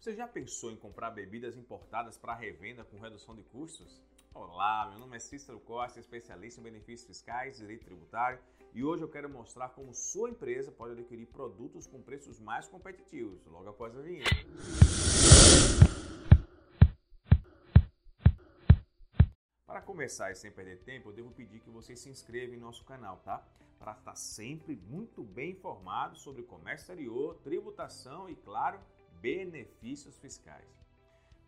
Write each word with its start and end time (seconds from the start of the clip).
Você 0.00 0.14
já 0.14 0.26
pensou 0.26 0.70
em 0.70 0.76
comprar 0.76 1.10
bebidas 1.10 1.58
importadas 1.58 2.16
para 2.16 2.34
revenda 2.34 2.82
com 2.82 2.98
redução 2.98 3.36
de 3.36 3.42
custos? 3.42 4.00
Olá, 4.32 4.88
meu 4.88 4.98
nome 4.98 5.18
é 5.18 5.20
Cícero 5.20 5.60
Costa, 5.60 6.00
especialista 6.00 6.58
em 6.58 6.64
benefícios 6.64 7.06
fiscais 7.06 7.56
e 7.56 7.60
direito 7.60 7.84
tributário, 7.84 8.38
e 8.72 8.82
hoje 8.82 9.02
eu 9.02 9.10
quero 9.10 9.28
mostrar 9.28 9.68
como 9.68 9.92
sua 9.92 10.30
empresa 10.30 10.72
pode 10.72 10.94
adquirir 10.94 11.26
produtos 11.26 11.86
com 11.86 12.00
preços 12.00 12.40
mais 12.40 12.66
competitivos, 12.66 13.44
logo 13.44 13.68
após 13.68 13.94
a 13.94 14.00
vinheta. 14.00 14.30
Para 19.66 19.82
começar 19.82 20.30
e 20.30 20.34
sem 20.34 20.50
perder 20.50 20.78
tempo, 20.78 21.10
eu 21.10 21.12
devo 21.12 21.30
pedir 21.30 21.60
que 21.60 21.68
você 21.68 21.94
se 21.94 22.08
inscreva 22.08 22.54
em 22.54 22.58
nosso 22.58 22.86
canal, 22.86 23.18
tá? 23.18 23.46
Para 23.78 23.92
estar 23.92 24.14
sempre 24.14 24.76
muito 24.76 25.22
bem 25.22 25.50
informado 25.50 26.16
sobre 26.16 26.42
comércio 26.42 26.84
exterior, 26.84 27.34
tributação 27.42 28.30
e, 28.30 28.34
claro, 28.34 28.80
benefícios 29.20 30.18
fiscais. 30.18 30.68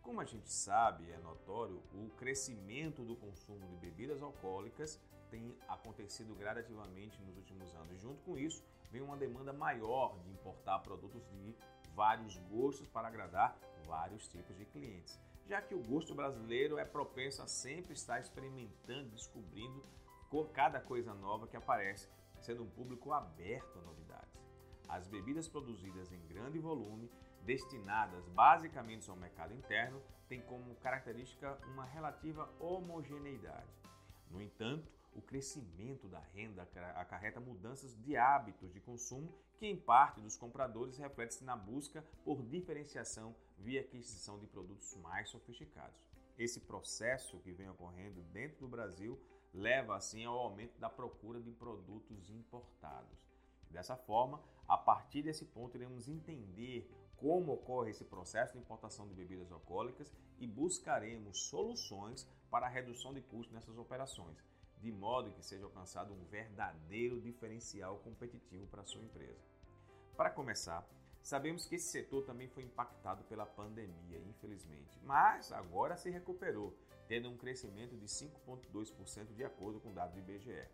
Como 0.01 0.19
a 0.19 0.25
gente 0.25 0.49
sabe, 0.51 1.09
é 1.11 1.17
notório, 1.17 1.81
o 1.93 2.09
crescimento 2.17 3.03
do 3.03 3.15
consumo 3.15 3.67
de 3.67 3.77
bebidas 3.77 4.21
alcoólicas 4.21 4.99
tem 5.29 5.57
acontecido 5.67 6.35
gradativamente 6.35 7.19
nos 7.21 7.37
últimos 7.37 7.73
anos. 7.75 7.99
Junto 8.01 8.21
com 8.23 8.37
isso, 8.37 8.63
vem 8.91 9.01
uma 9.01 9.17
demanda 9.17 9.51
maior 9.51 10.19
de 10.19 10.29
importar 10.29 10.79
produtos 10.79 11.25
de 11.31 11.55
vários 11.95 12.37
gostos 12.49 12.87
para 12.87 13.07
agradar 13.07 13.57
vários 13.85 14.27
tipos 14.27 14.55
de 14.57 14.65
clientes, 14.65 15.19
já 15.47 15.61
que 15.61 15.73
o 15.73 15.83
gosto 15.83 16.13
brasileiro 16.13 16.77
é 16.77 16.85
propenso 16.85 17.41
a 17.41 17.47
sempre 17.47 17.93
estar 17.93 18.19
experimentando, 18.19 19.09
descobrindo 19.09 19.83
cada 20.51 20.79
coisa 20.79 21.13
nova 21.13 21.47
que 21.47 21.55
aparece, 21.55 22.09
sendo 22.39 22.63
um 22.63 22.69
público 22.69 23.13
aberto 23.13 23.77
a 23.77 23.81
novidades. 23.83 24.41
As 24.89 25.07
bebidas 25.07 25.47
produzidas 25.47 26.11
em 26.11 26.19
grande 26.25 26.57
volume 26.57 27.09
destinadas 27.45 28.27
basicamente 28.29 29.09
ao 29.09 29.15
mercado 29.15 29.53
interno, 29.53 30.01
têm 30.27 30.41
como 30.41 30.75
característica 30.75 31.57
uma 31.67 31.85
relativa 31.85 32.49
homogeneidade. 32.59 33.71
No 34.29 34.41
entanto, 34.41 34.91
o 35.15 35.21
crescimento 35.21 36.07
da 36.07 36.19
renda 36.19 36.67
acarreta 36.95 37.39
mudanças 37.39 37.95
de 38.01 38.17
hábitos 38.17 38.73
de 38.73 38.79
consumo 38.79 39.31
que, 39.57 39.67
em 39.67 39.77
parte 39.77 40.19
dos 40.19 40.35
compradores, 40.35 40.97
reflete-se 40.97 41.43
na 41.43 41.55
busca 41.55 42.03
por 42.23 42.41
diferenciação 42.41 43.35
via 43.59 43.81
aquisição 43.81 44.39
de 44.39 44.47
produtos 44.47 44.95
mais 44.97 45.29
sofisticados. 45.29 46.03
Esse 46.37 46.61
processo 46.61 47.39
que 47.41 47.53
vem 47.53 47.69
ocorrendo 47.69 48.23
dentro 48.23 48.59
do 48.59 48.67
Brasil 48.67 49.19
leva 49.53 49.95
assim 49.95 50.25
ao 50.25 50.37
aumento 50.37 50.79
da 50.79 50.89
procura 50.89 51.39
de 51.39 51.51
produtos 51.51 52.31
importados. 52.31 53.29
Dessa 53.69 53.95
forma, 53.95 54.41
a 54.67 54.77
partir 54.77 55.21
desse 55.21 55.45
ponto, 55.45 55.77
iremos 55.77 56.07
entender 56.07 56.89
como 57.17 57.53
ocorre 57.53 57.91
esse 57.91 58.03
processo 58.03 58.53
de 58.53 58.59
importação 58.59 59.07
de 59.07 59.13
bebidas 59.13 59.51
alcoólicas 59.51 60.11
e 60.39 60.47
buscaremos 60.47 61.37
soluções 61.43 62.27
para 62.49 62.65
a 62.65 62.69
redução 62.69 63.13
de 63.13 63.21
custos 63.21 63.53
nessas 63.53 63.77
operações, 63.77 64.37
de 64.79 64.91
modo 64.91 65.31
que 65.31 65.45
seja 65.45 65.65
alcançado 65.65 66.13
um 66.13 66.25
verdadeiro 66.25 67.21
diferencial 67.21 67.99
competitivo 67.99 68.67
para 68.67 68.81
a 68.81 68.85
sua 68.85 69.01
empresa. 69.01 69.41
Para 70.17 70.29
começar, 70.29 70.87
sabemos 71.21 71.65
que 71.65 71.75
esse 71.75 71.89
setor 71.89 72.23
também 72.23 72.47
foi 72.49 72.63
impactado 72.63 73.23
pela 73.23 73.45
pandemia, 73.45 74.19
infelizmente, 74.19 74.99
mas 75.03 75.51
agora 75.51 75.97
se 75.97 76.09
recuperou, 76.09 76.77
tendo 77.07 77.29
um 77.29 77.37
crescimento 77.37 77.97
de 77.97 78.05
5,2% 78.05 79.33
de 79.33 79.43
acordo 79.43 79.79
com 79.79 79.93
dados 79.93 80.13
do 80.13 80.19
IBGE. 80.19 80.67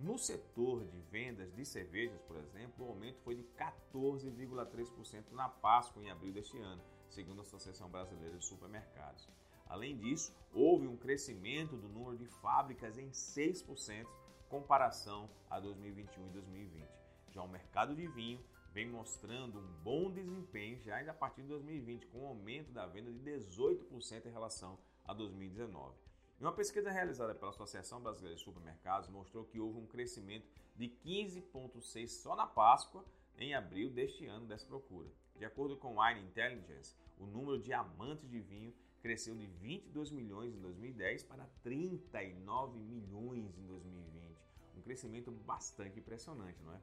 No 0.00 0.16
setor 0.16 0.84
de 0.84 1.00
vendas 1.10 1.52
de 1.56 1.64
cervejas, 1.64 2.20
por 2.22 2.36
exemplo, 2.36 2.86
o 2.86 2.90
aumento 2.90 3.18
foi 3.24 3.34
de 3.34 3.42
14,3% 3.56 5.32
na 5.32 5.48
Páscoa 5.48 6.02
em 6.02 6.10
abril 6.10 6.32
deste 6.32 6.56
ano, 6.56 6.80
segundo 7.10 7.40
a 7.40 7.42
Associação 7.42 7.90
Brasileira 7.90 8.38
de 8.38 8.44
Supermercados. 8.44 9.28
Além 9.66 9.98
disso, 9.98 10.32
houve 10.54 10.86
um 10.86 10.96
crescimento 10.96 11.76
do 11.76 11.88
número 11.88 12.16
de 12.16 12.26
fábricas 12.26 12.96
em 12.96 13.10
6% 13.10 14.06
comparação 14.48 15.28
a 15.50 15.58
2021 15.58 16.26
e 16.26 16.30
2020. 16.30 16.88
Já 17.30 17.42
o 17.42 17.48
mercado 17.48 17.94
de 17.94 18.06
vinho 18.06 18.40
vem 18.72 18.88
mostrando 18.88 19.58
um 19.58 19.82
bom 19.82 20.12
desempenho 20.12 20.80
já 20.80 20.96
ainda 20.96 21.10
a 21.10 21.14
partir 21.14 21.42
de 21.42 21.48
2020, 21.48 22.06
com 22.06 22.20
um 22.20 22.26
aumento 22.28 22.70
da 22.72 22.86
venda 22.86 23.12
de 23.12 23.18
18% 23.18 24.26
em 24.26 24.30
relação 24.30 24.78
a 25.04 25.12
2019. 25.12 25.94
E 26.38 26.44
uma 26.44 26.52
pesquisa 26.52 26.90
realizada 26.90 27.34
pela 27.34 27.50
Associação 27.50 28.00
Brasileira 28.00 28.36
de 28.36 28.42
Supermercados 28.42 29.08
mostrou 29.08 29.44
que 29.44 29.58
houve 29.58 29.78
um 29.78 29.86
crescimento 29.86 30.46
de 30.76 30.88
15,6% 31.04 32.06
só 32.06 32.36
na 32.36 32.46
Páscoa 32.46 33.04
em 33.36 33.54
abril 33.54 33.90
deste 33.90 34.24
ano 34.26 34.46
dessa 34.46 34.64
procura. 34.64 35.10
De 35.36 35.44
acordo 35.44 35.76
com 35.76 36.00
Wine 36.00 36.20
Intelligence, 36.20 36.94
o 37.18 37.26
número 37.26 37.58
de 37.58 37.72
amantes 37.72 38.28
de 38.28 38.40
vinho 38.40 38.72
cresceu 39.00 39.34
de 39.34 39.46
22 39.46 40.12
milhões 40.12 40.54
em 40.54 40.60
2010 40.60 41.24
para 41.24 41.44
39 41.62 42.78
milhões 42.78 43.58
em 43.58 43.66
2020. 43.66 44.36
Um 44.76 44.82
crescimento 44.82 45.32
bastante 45.32 45.98
impressionante, 45.98 46.62
não 46.62 46.72
é? 46.72 46.80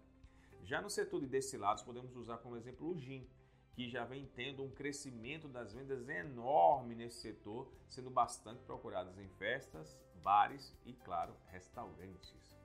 Já 0.64 0.82
no 0.82 0.90
setor 0.90 1.22
de 1.22 1.28
destilados, 1.28 1.84
podemos 1.84 2.16
usar 2.16 2.40
como 2.40 2.58
exemplo 2.58 2.90
o 2.90 2.98
gin, 2.98 3.26
que 3.75 3.90
já 3.90 4.06
vem 4.06 4.25
tendo 4.36 4.63
um 4.63 4.69
crescimento 4.69 5.50
das 5.50 5.74
vendas 5.74 6.08
enorme 6.08 6.96
nesse 6.96 7.19
setor, 7.19 7.69
sendo 7.90 8.09
bastante 8.09 8.63
procuradas 8.63 9.18
em 9.19 9.28
festas, 9.28 9.97
bares 10.24 10.74
e, 10.86 10.94
claro, 10.94 11.36
restaurantes. 11.47 12.58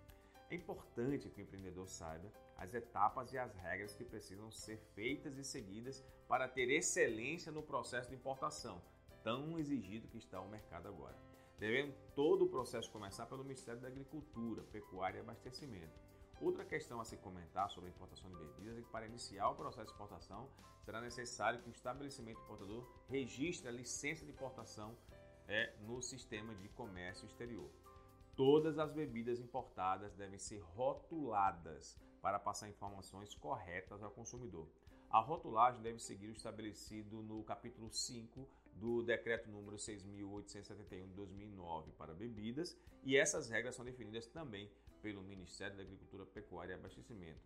É 0.48 0.54
importante 0.54 1.28
que 1.28 1.41
o 1.41 1.43
empreendedor 1.43 1.88
saiba 1.88 2.31
as 2.56 2.72
etapas 2.75 3.32
e 3.32 3.38
as 3.38 3.53
regras 3.56 3.94
que 3.94 4.04
precisam 4.04 4.53
ser 4.53 4.76
feitas 4.94 5.37
e 5.37 5.43
seguidas 5.43 6.04
para 6.28 6.47
ter 6.47 6.71
excelência 6.71 7.50
no 7.50 7.62
processo 7.62 8.09
de 8.09 8.15
importação, 8.15 8.81
tão 9.25 9.59
exigido 9.59 10.06
que 10.09 10.19
está 10.19 10.41
o 10.41 10.48
mercado 10.48 10.87
agora. 10.87 11.16
Devendo 11.59 11.92
todo 12.15 12.44
o 12.44 12.48
processo 12.48 12.91
começar 12.91 13.27
pelo 13.27 13.42
Ministério 13.42 13.81
da 13.81 13.88
Agricultura, 13.88 14.62
Pecuária 14.71 15.19
e 15.19 15.21
Abastecimento 15.21 15.98
Outra 16.41 16.65
questão 16.65 17.01
a 17.01 17.05
se 17.05 17.19
comentar 17.19 17.69
sobre 17.69 17.91
a 17.91 17.93
importação 17.93 18.31
de 18.31 18.37
bebidas 18.37 18.78
é 18.78 18.81
que 18.81 18.89
para 18.89 19.06
iniciar 19.06 19.51
o 19.51 19.55
processo 19.55 19.87
de 19.87 19.93
exportação 19.93 20.49
será 20.83 20.99
necessário 20.99 21.61
que 21.61 21.69
o 21.69 21.71
estabelecimento 21.71 22.41
importador 22.41 22.91
registre 23.09 23.69
a 23.69 23.73
licença 23.73 24.25
de 24.25 24.31
importação 24.31 24.97
é, 25.47 25.75
no 25.83 26.01
sistema 26.01 26.55
de 26.55 26.69
comércio 26.71 27.27
exterior. 27.27 27.71
Todas 28.34 28.78
as 28.78 28.91
bebidas 28.91 29.39
importadas 29.39 30.15
devem 30.15 30.39
ser 30.39 30.61
rotuladas 30.61 32.01
para 32.23 32.39
passar 32.39 32.71
informações 32.71 33.34
corretas 33.34 34.03
ao 34.03 34.11
consumidor. 34.11 34.67
A 35.11 35.21
rotulagem 35.21 35.83
deve 35.83 35.99
seguir 35.99 36.28
o 36.28 36.33
estabelecido 36.33 37.22
no 37.22 37.43
capítulo 37.45 37.93
5 37.93 38.49
do 38.80 39.02
decreto 39.02 39.50
número 39.50 39.76
6.871 39.76 41.06
de 41.06 41.14
2009 41.14 41.92
para 41.92 42.14
bebidas, 42.14 42.76
e 43.04 43.16
essas 43.16 43.50
regras 43.50 43.74
são 43.74 43.84
definidas 43.84 44.26
também 44.26 44.70
pelo 45.02 45.22
Ministério 45.22 45.76
da 45.76 45.82
Agricultura, 45.82 46.24
Pecuária 46.24 46.72
e 46.72 46.76
Abastecimento. 46.76 47.41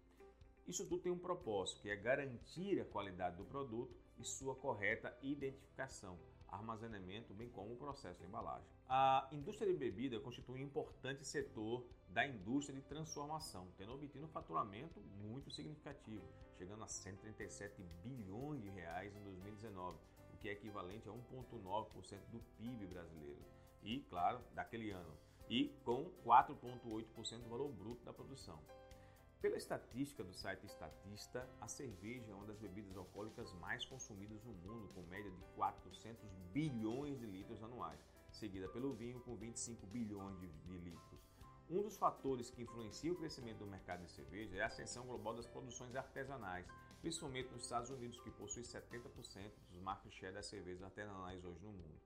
Isso 0.66 0.86
tudo 0.86 1.02
tem 1.02 1.12
um 1.12 1.18
propósito, 1.18 1.82
que 1.82 1.90
é 1.90 1.96
garantir 1.96 2.80
a 2.80 2.84
qualidade 2.84 3.36
do 3.36 3.44
produto 3.44 3.94
e 4.16 4.24
sua 4.24 4.54
correta 4.54 5.16
identificação, 5.20 6.18
armazenamento, 6.48 7.34
bem 7.34 7.48
como 7.50 7.74
o 7.74 7.76
processo 7.76 8.20
de 8.20 8.26
embalagem. 8.26 8.66
A 8.88 9.28
indústria 9.32 9.70
de 9.70 9.76
bebida 9.76 10.20
constitui 10.20 10.60
um 10.60 10.64
importante 10.64 11.26
setor 11.26 11.84
da 12.08 12.26
indústria 12.26 12.78
de 12.78 12.86
transformação, 12.86 13.68
tendo 13.76 13.92
obtido 13.92 14.24
um 14.24 14.28
faturamento 14.28 15.00
muito 15.20 15.50
significativo, 15.50 16.24
chegando 16.56 16.84
a 16.84 16.86
137 16.86 17.82
bilhões 18.04 18.62
de 18.62 18.70
reais 18.70 19.14
em 19.16 19.22
2019, 19.22 19.98
o 19.98 20.13
que 20.44 20.50
é 20.50 20.52
equivalente 20.52 21.08
a 21.08 21.12
1,9% 21.12 22.18
do 22.30 22.38
PIB 22.58 22.86
brasileiro. 22.88 23.42
E, 23.82 24.00
claro, 24.00 24.44
daquele 24.52 24.90
ano 24.90 25.16
e 25.48 25.70
com 25.82 26.10
4,8% 26.22 27.42
do 27.42 27.48
valor 27.48 27.72
bruto 27.72 28.04
da 28.04 28.12
produção. 28.12 28.58
Pela 29.40 29.56
estatística 29.56 30.22
do 30.22 30.34
site 30.34 30.66
Estatista, 30.66 31.48
a 31.62 31.66
cerveja 31.66 32.30
é 32.30 32.34
uma 32.34 32.44
das 32.44 32.58
bebidas 32.58 32.94
alcoólicas 32.94 33.54
mais 33.54 33.86
consumidas 33.86 34.44
no 34.44 34.52
mundo, 34.52 34.92
com 34.94 35.00
média 35.04 35.30
de 35.30 35.42
400 35.54 36.30
bilhões 36.52 37.18
de 37.18 37.24
litros 37.24 37.62
anuais, 37.62 38.00
seguida 38.30 38.68
pelo 38.68 38.92
vinho, 38.92 39.20
com 39.20 39.36
25 39.36 39.86
bilhões 39.86 40.38
de, 40.40 40.48
de 40.48 40.76
litros. 40.76 41.26
Um 41.70 41.82
dos 41.82 41.96
fatores 41.96 42.50
que 42.50 42.62
influencia 42.62 43.10
o 43.10 43.16
crescimento 43.16 43.60
do 43.60 43.66
mercado 43.66 44.04
de 44.04 44.10
cerveja 44.10 44.56
é 44.56 44.62
a 44.62 44.66
ascensão 44.66 45.06
global 45.06 45.34
das 45.34 45.46
produções 45.46 45.96
artesanais, 45.96 46.66
principalmente 47.04 47.52
nos 47.52 47.64
Estados 47.64 47.90
Unidos, 47.90 48.18
que 48.22 48.30
possui 48.30 48.62
70% 48.62 49.52
dos 49.70 49.82
market 49.82 50.10
share 50.10 50.32
das 50.32 50.46
cervejas 50.46 50.82
artesanais 50.82 51.44
hoje 51.44 51.60
no 51.62 51.70
mundo. 51.70 52.00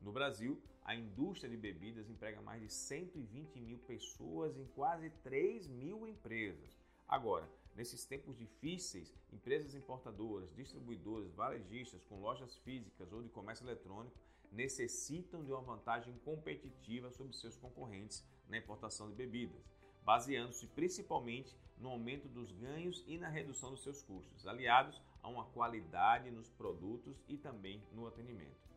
No 0.00 0.10
Brasil, 0.12 0.60
a 0.82 0.92
indústria 0.92 1.48
de 1.48 1.56
bebidas 1.56 2.10
emprega 2.10 2.42
mais 2.42 2.60
de 2.60 2.68
120 2.68 3.60
mil 3.60 3.78
pessoas 3.78 4.58
em 4.58 4.66
quase 4.74 5.08
3 5.22 5.68
mil 5.68 6.04
empresas. 6.04 6.76
Agora, 7.06 7.48
nesses 7.76 8.04
tempos 8.04 8.36
difíceis, 8.36 9.14
empresas 9.32 9.72
importadoras, 9.72 10.52
distribuidoras, 10.56 11.32
varejistas 11.32 12.02
com 12.06 12.20
lojas 12.20 12.56
físicas 12.56 13.12
ou 13.12 13.22
de 13.22 13.28
comércio 13.28 13.64
eletrônico 13.64 14.18
necessitam 14.50 15.44
de 15.44 15.52
uma 15.52 15.62
vantagem 15.62 16.18
competitiva 16.24 17.12
sobre 17.12 17.36
seus 17.36 17.56
concorrentes 17.56 18.24
na 18.48 18.58
importação 18.58 19.08
de 19.08 19.14
bebidas, 19.14 19.62
baseando-se 20.02 20.66
principalmente 20.66 21.56
no 21.80 21.88
aumento 21.90 22.28
dos 22.28 22.52
ganhos 22.52 23.02
e 23.06 23.16
na 23.16 23.28
redução 23.28 23.70
dos 23.70 23.82
seus 23.82 24.02
custos, 24.02 24.46
aliados 24.46 25.00
a 25.22 25.28
uma 25.28 25.46
qualidade 25.46 26.30
nos 26.30 26.50
produtos 26.50 27.22
e 27.28 27.36
também 27.36 27.82
no 27.92 28.06
atendimento. 28.06 28.70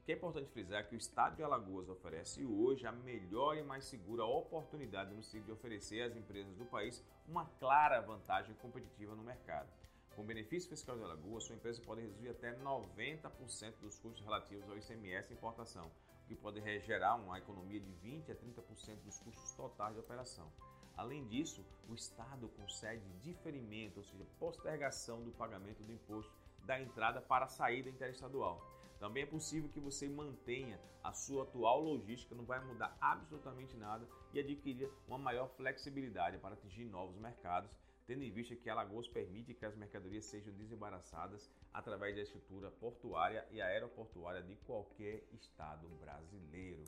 O 0.00 0.04
que 0.04 0.12
é 0.12 0.16
importante 0.16 0.50
frisar 0.50 0.80
é 0.80 0.82
que 0.84 0.94
o 0.94 0.98
Estado 0.98 1.36
de 1.36 1.42
Alagoas 1.42 1.88
oferece 1.88 2.42
hoje 2.44 2.86
a 2.86 2.92
melhor 2.92 3.56
e 3.56 3.62
mais 3.62 3.84
segura 3.84 4.24
oportunidade 4.24 5.14
no 5.14 5.22
sentido 5.22 5.46
de 5.46 5.52
oferecer 5.52 6.00
às 6.00 6.16
empresas 6.16 6.56
do 6.56 6.64
país 6.64 7.04
uma 7.26 7.44
clara 7.60 8.00
vantagem 8.00 8.54
competitiva 8.56 9.14
no 9.14 9.22
mercado. 9.22 9.68
Com 10.16 10.22
o 10.22 10.26
benefício 10.26 10.70
fiscal 10.70 10.96
de 10.96 11.04
Alagoas, 11.04 11.44
sua 11.44 11.54
empresa 11.54 11.82
pode 11.82 12.00
reduzir 12.00 12.30
até 12.30 12.52
90% 12.56 13.78
dos 13.80 13.98
custos 13.98 14.24
relativos 14.24 14.68
ao 14.68 14.78
ICMS 14.78 15.32
importação, 15.32 15.90
que 16.28 16.36
pode 16.36 16.60
gerar 16.80 17.16
uma 17.16 17.38
economia 17.38 17.80
de 17.80 17.90
20 17.90 18.30
a 18.30 18.36
30% 18.36 19.02
dos 19.02 19.18
custos 19.18 19.52
totais 19.52 19.94
de 19.94 20.00
operação. 20.00 20.52
Além 20.96 21.26
disso, 21.26 21.64
o 21.88 21.94
Estado 21.94 22.48
concede 22.48 23.08
diferimento, 23.22 23.98
ou 23.98 24.04
seja, 24.04 24.26
postergação 24.38 25.22
do 25.24 25.30
pagamento 25.32 25.82
do 25.82 25.92
imposto 25.92 26.32
da 26.64 26.78
entrada 26.80 27.20
para 27.20 27.46
a 27.46 27.48
saída 27.48 27.88
interestadual. 27.88 28.60
Também 28.98 29.22
é 29.22 29.26
possível 29.26 29.70
que 29.70 29.80
você 29.80 30.08
mantenha 30.08 30.78
a 31.02 31.12
sua 31.12 31.44
atual 31.44 31.80
logística, 31.80 32.34
não 32.34 32.44
vai 32.44 32.62
mudar 32.64 32.96
absolutamente 33.00 33.76
nada 33.76 34.06
e 34.34 34.40
adquirir 34.40 34.90
uma 35.06 35.16
maior 35.16 35.48
flexibilidade 35.50 36.36
para 36.38 36.54
atingir 36.54 36.84
novos 36.84 37.16
mercados 37.16 37.70
tendo 38.08 38.24
em 38.24 38.30
vista 38.30 38.56
que 38.56 38.70
Alagoas 38.70 39.06
permite 39.06 39.52
que 39.52 39.66
as 39.66 39.76
mercadorias 39.76 40.24
sejam 40.24 40.50
desembaraçadas 40.54 41.50
através 41.74 42.16
da 42.16 42.22
estrutura 42.22 42.70
portuária 42.70 43.46
e 43.50 43.60
aeroportuária 43.60 44.42
de 44.42 44.56
qualquer 44.56 45.28
estado 45.30 45.86
brasileiro. 46.00 46.84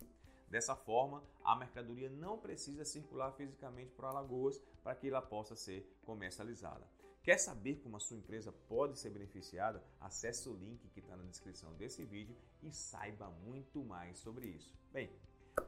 Dessa 0.49 0.75
forma, 0.75 1.23
a 1.45 1.55
mercadoria 1.55 2.09
não 2.09 2.39
precisa 2.39 2.87
circular 2.87 3.33
fisicamente 3.33 3.93
para 3.93 4.09
Alagoas 4.09 4.59
para 4.83 4.95
que 4.95 5.09
ela 5.09 5.21
possa 5.21 5.55
ser 5.55 5.87
comercializada. 6.07 6.89
Quer 7.23 7.37
saber 7.37 7.77
como 7.83 7.99
a 7.99 8.01
sua 8.01 8.17
empresa 8.17 8.51
pode 8.51 8.99
ser 8.99 9.11
beneficiada? 9.11 9.85
Acesse 10.01 10.49
o 10.49 10.55
link 10.55 10.89
que 10.89 11.01
está 11.01 11.15
na 11.15 11.25
descrição 11.25 11.75
desse 11.75 12.03
vídeo 12.03 12.35
e 12.63 12.73
saiba 12.73 13.29
muito 13.45 13.85
mais 13.85 14.17
sobre 14.19 14.47
isso. 14.47 14.75
Bem, 14.91 15.11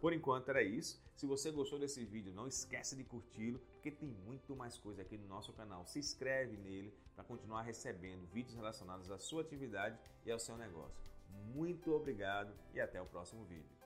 por 0.00 0.12
enquanto 0.12 0.48
era 0.48 0.62
isso. 0.62 1.00
Se 1.16 1.26
você 1.26 1.50
gostou 1.50 1.78
desse 1.78 2.04
vídeo, 2.04 2.32
não 2.32 2.46
esquece 2.46 2.96
de 2.96 3.04
curti-lo, 3.04 3.58
porque 3.74 3.90
tem 3.90 4.08
muito 4.08 4.56
mais 4.56 4.76
coisa 4.78 5.02
aqui 5.02 5.16
no 5.16 5.28
nosso 5.28 5.52
canal. 5.52 5.86
Se 5.86 5.98
inscreve 5.98 6.56
nele 6.56 6.92
para 7.14 7.24
continuar 7.24 7.62
recebendo 7.62 8.26
vídeos 8.32 8.54
relacionados 8.54 9.10
à 9.10 9.18
sua 9.18 9.42
atividade 9.42 9.98
e 10.24 10.30
ao 10.30 10.38
seu 10.38 10.56
negócio. 10.56 11.00
Muito 11.54 11.92
obrigado 11.92 12.52
e 12.74 12.80
até 12.80 13.00
o 13.00 13.06
próximo 13.06 13.44
vídeo. 13.44 13.81